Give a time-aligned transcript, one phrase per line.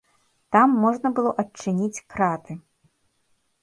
[0.55, 2.61] Там можна было адчыніць краты.